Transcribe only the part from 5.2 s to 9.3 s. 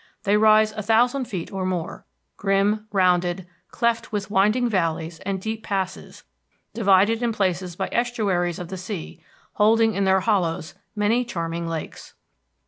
deep passes, divided in places by estuaries of the sea,